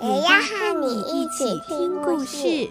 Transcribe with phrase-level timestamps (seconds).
[0.00, 2.70] 也要和你一起听故事。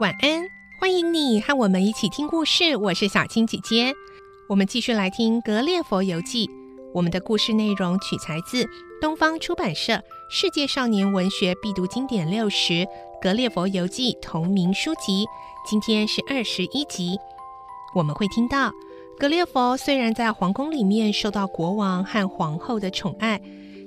[0.00, 0.42] 晚安，
[0.80, 2.76] 欢迎你和我们一起听故事。
[2.76, 3.94] 我是小青姐姐，
[4.48, 6.48] 我们继续来听《格列佛游记》。
[6.92, 8.68] 我们的故事内容取材自
[9.00, 9.92] 东方出版社
[10.34, 12.72] 《世界少年文学必读经典六十》
[13.20, 15.26] 《格列佛游记》同名书籍。
[15.68, 17.18] 今天是二十一集，
[17.94, 18.72] 我们会听到
[19.18, 23.42] 格列佛虽然在皇宫里面受到国王和皇后的宠爱，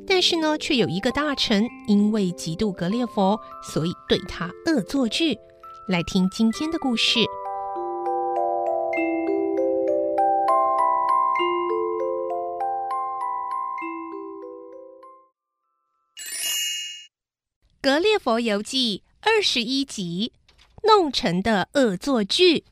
[0.05, 5.39] 但是呢，却有一个大臣因为嫉妒格列佛，所以对他恶作剧。
[5.87, 7.19] 来听今天的故事，
[17.85, 20.31] 《格列佛游记》二十一集：
[20.87, 22.63] 弄臣的恶作剧。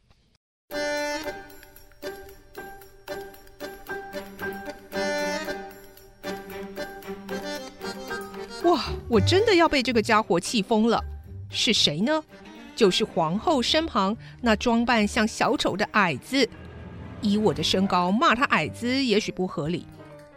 [8.64, 8.86] 哇！
[9.08, 11.00] 我真的要被这个家伙气疯了！
[11.52, 12.23] 是谁呢？
[12.75, 16.50] 就是皇后身旁那装扮像小丑的矮子，
[17.22, 19.86] 以我的身高骂他矮子也许不合理，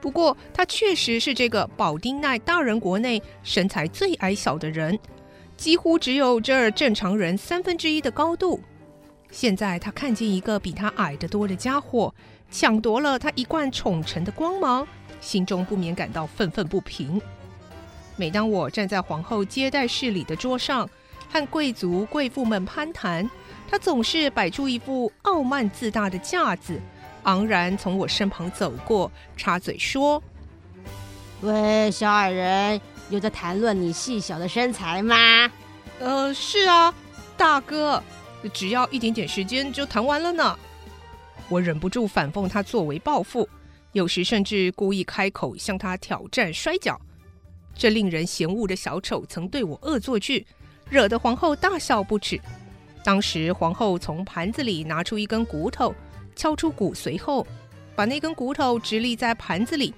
[0.01, 4.99] 不过他确实是这个保丁奈大人国内身材最矮小的人，
[5.57, 8.61] 几乎只有这儿正常人三分之一的高度。
[9.31, 12.15] 现在他看见一个比他矮得多的家伙，
[12.51, 14.87] 抢夺了他一贯宠臣的光芒，
[15.21, 17.21] 心中不免感到愤愤不平。
[18.17, 20.89] 每当我站在皇后接待室里的桌上，
[21.29, 23.29] 和贵族贵妇们攀谈，
[23.69, 26.81] 他总是摆出一副傲慢自大的架子，
[27.27, 30.23] 昂然从我身旁走过，插嘴说
[31.43, 35.17] ：“喂，小矮人，有在谈论你细小的身材吗
[36.01, 36.93] ？”“呃，是啊，
[37.37, 38.03] 大哥，
[38.53, 40.59] 只要一点点时间就谈完了呢。”
[41.49, 43.49] 我忍不住反讽他作为报复，
[43.93, 47.01] 有时甚至故意开口向他挑战摔跤。
[47.75, 50.47] 这令人嫌恶的小丑曾对我恶作剧。
[50.89, 52.41] 惹得皇后大笑不止。
[53.03, 55.93] 当时皇后从盘子里拿出一根骨头，
[56.37, 57.45] 敲出骨髓后，
[57.97, 59.93] 把那根骨头直立在盘子里。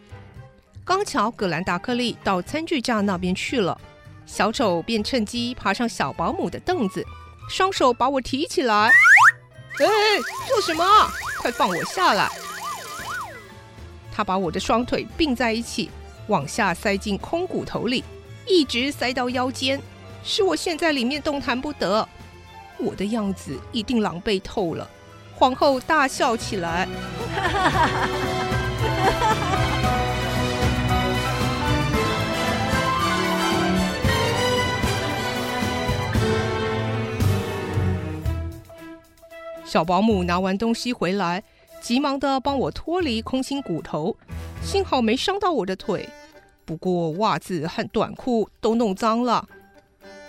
[0.84, 3.78] 刚巧葛兰达克利到餐具架那边去了，
[4.24, 7.04] 小丑便趁机爬上小保姆的凳子，
[7.50, 8.90] 双手把我提起来。
[9.80, 9.86] 哎，
[10.48, 10.84] 做什么？
[11.40, 12.28] 快放我下来！
[14.10, 15.90] 他把我的双腿并在一起，
[16.28, 18.02] 往下塞进空骨头里，
[18.46, 19.80] 一直塞到腰间。
[20.24, 22.06] 使我现在里面动弹不得，
[22.78, 24.88] 我的样子一定狼狈透了。
[25.38, 26.88] 皇后大笑起来。
[39.64, 41.44] 小保姆拿完东西回来，
[41.80, 44.16] 急忙的帮我脱离空心骨头，
[44.62, 46.08] 幸好没伤到我的腿，
[46.64, 49.46] 不过袜子和短裤都弄脏了。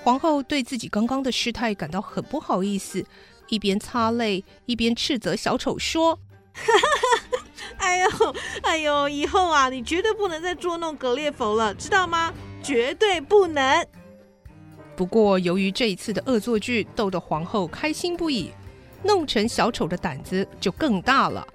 [0.04, 3.06] 皇后对自己刚刚的失态感到很不好意思，
[3.50, 6.20] 一边擦泪一边斥责小丑说：
[7.78, 8.10] “哎呦，
[8.62, 12.34] 哎呦，以后啊，你绝对不能再捉弄格列佛了，知道吗？
[12.64, 13.86] 绝对不能。”
[14.96, 18.52] 不过，由于这一次的恶作剧逗得皇后开心不已，
[19.04, 21.46] 弄成小丑的胆子就更大了。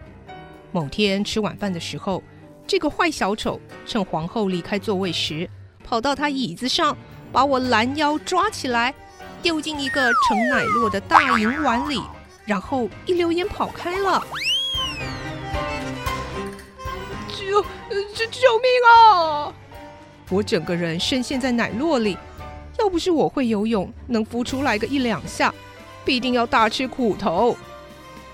[0.72, 2.22] 某天吃晚饭的时候，
[2.66, 5.48] 这个坏小丑趁皇后离开座位时，
[5.84, 6.96] 跑到他椅子上。
[7.32, 8.94] 把我拦腰抓起来，
[9.44, 12.02] 丢进一个盛奶酪的大银碗里，
[12.46, 14.26] 然后一溜烟跑开了。
[17.28, 17.62] 救！
[18.14, 19.52] 救救命啊！
[20.30, 22.16] 我整个人深陷在奶酪里，
[22.78, 25.52] 要不是我会游泳，能浮出来个一两下，
[26.06, 27.54] 必定要大吃苦头。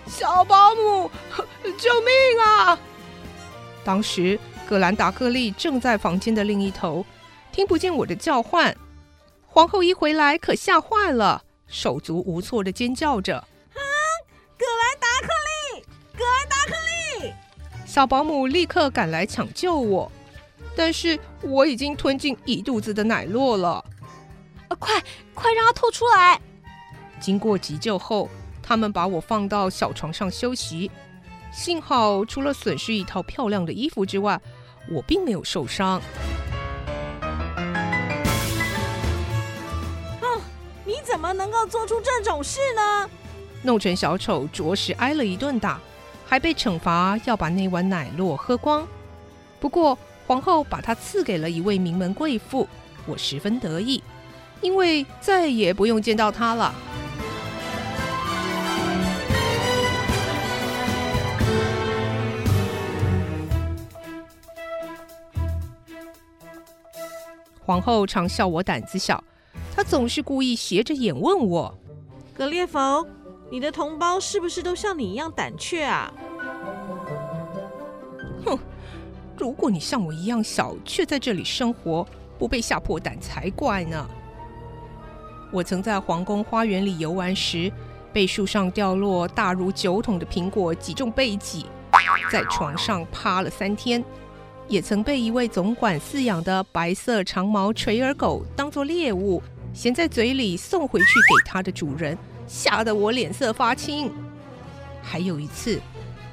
[0.07, 1.11] 小保姆，
[1.77, 2.79] 救命啊！
[3.83, 7.05] 当时格兰达克利正在房间的另一头，
[7.51, 8.73] 听不见我的叫唤。
[9.53, 13.37] 皇后一回来，可吓坏了，手足无措的尖叫着
[13.75, 13.83] ：“啊，
[14.57, 15.29] 格兰达克
[15.75, 15.83] 利，
[16.17, 16.75] 格兰达克
[17.25, 17.33] 利！”
[17.85, 20.11] 小保姆立刻赶来抢救我，
[20.77, 23.85] 但是我已经吞进一肚子的奶酪了。
[24.69, 25.03] 啊，快
[25.35, 26.41] 快让它吐出来！
[27.21, 28.31] 经过急救后，
[28.63, 30.89] 他们把我放到小床上休息。
[31.53, 34.41] 幸好除了损失一套漂亮的衣服之外，
[34.89, 36.01] 我并没有受伤。
[41.11, 43.11] 怎么能够做出这种事呢？
[43.63, 45.81] 弄成小丑着实挨了一顿打，
[46.25, 48.87] 还被惩罚要把那碗奶酪喝光。
[49.59, 52.69] 不过皇后把它赐给了一位名门贵妇，
[53.07, 54.03] 我十分得意，
[54.61, 56.73] 因为再也不用见到她了。
[67.67, 69.23] 皇后常笑我胆子小，
[69.81, 71.75] 她总是故意斜着眼问我
[72.37, 73.03] ：“格列佛，
[73.51, 76.13] 你的同胞是不是都像你一样胆怯啊？”
[78.45, 78.59] 哼，
[79.39, 82.07] 如果你像我一样小，却在这里生活，
[82.39, 84.07] 不被吓破胆才怪呢。
[85.51, 87.73] 我曾在皇宫花园里游玩时，
[88.13, 91.65] 被树上掉落大如酒桶的苹果击中背脊，
[92.31, 94.05] 在床上趴了三天。
[94.69, 99.43] 也曾被一位总管饲养的白色长毛垂耳狗当作猎物，
[99.73, 104.13] 衔在嘴里送回去给它的主人，吓得我脸色发青。
[105.03, 105.81] 还有一次，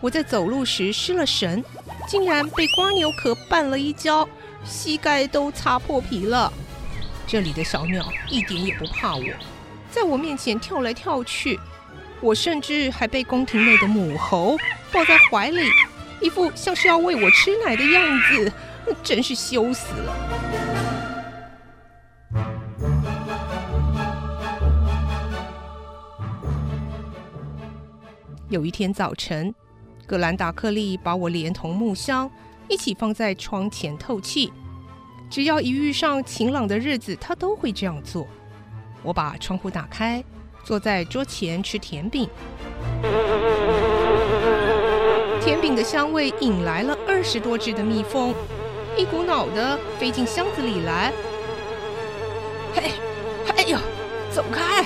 [0.02, 1.64] 我在走路时失了神，
[2.08, 4.28] 竟然被蜗牛壳绊了一跤，
[4.66, 6.52] 膝盖都擦破皮了。
[7.26, 9.24] 这里的小鸟一点也不怕我，
[9.92, 11.60] 在我面前跳来跳去，
[12.22, 14.58] 我甚至还被宫廷内的母猴
[14.92, 15.70] 抱在怀里。
[16.20, 18.52] 一副像是要喂我吃奶的样子，
[19.04, 20.27] 真是羞死了。
[28.50, 29.54] 有一天早晨，
[30.06, 32.32] 格兰达克利把我连同木箱
[32.70, 34.54] 一起放在窗前透气。
[35.30, 38.26] 只要一遇上晴朗的日子，他都会这样做。
[39.04, 40.24] 我把窗户打开，
[40.64, 42.30] 坐在桌前吃甜饼。
[45.42, 48.34] 甜饼的香味引来了二十多只的蜜蜂，
[48.98, 51.12] 一股脑的飞进箱子里来。
[52.74, 52.92] 嘿，
[53.58, 53.78] 哎呦，
[54.32, 54.77] 走开！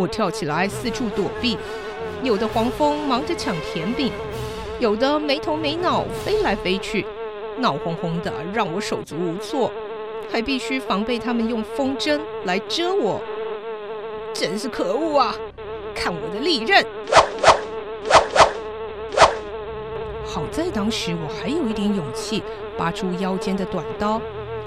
[0.00, 1.58] 我跳起来四处躲避，
[2.22, 4.10] 有的黄蜂忙着抢甜饼，
[4.78, 7.04] 有的没头没脑飞来飞去，
[7.58, 9.70] 闹哄哄的让我手足无措，
[10.32, 13.20] 还必须防备他们用风筝来蛰我。
[14.32, 15.34] 真是可恶啊！
[15.94, 16.82] 看我的利刃！
[20.24, 22.42] 好在当时我还有一点勇气，
[22.78, 24.18] 拔出腰间的短刀，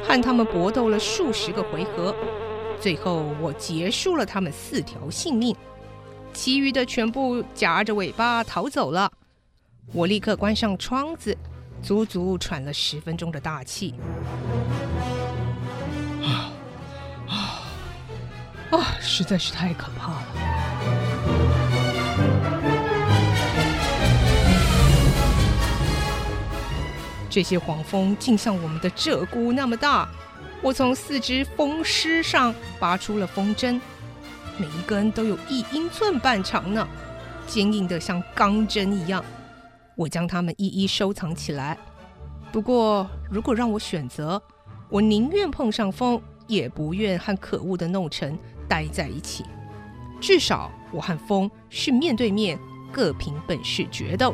[0.03, 2.13] 和他们搏斗了数十个回合，
[2.83, 5.55] 最后我结束了他们四条性命，
[6.33, 9.09] 其余的全部夹着尾巴逃走了。
[9.93, 11.37] 我立刻关上窗子，
[11.81, 13.95] 足足喘了十分钟的大气。
[16.21, 16.51] 啊
[17.29, 17.63] 啊
[18.71, 18.97] 啊！
[18.99, 20.23] 实在是太可怕了。
[27.29, 30.09] 这些黄蜂竟像我们的鹧鸪那么大，
[30.63, 33.81] 我从四只蜂狮上拔出了风筝，
[34.57, 36.87] 每一根都有一英寸半长呢，
[37.45, 39.23] 坚硬的像钢针一样。
[39.97, 41.77] 我将它们一一收藏起来。
[42.49, 44.41] 不过，如果让我选择，
[44.87, 49.43] 我宁愿碰上风，也不愿和可恶的弄臣待在一起。
[50.21, 52.57] 至少，我和风是面对面，
[52.89, 54.33] 各凭本事决斗。